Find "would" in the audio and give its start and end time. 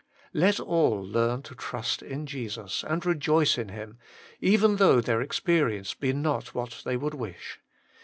6.97-7.13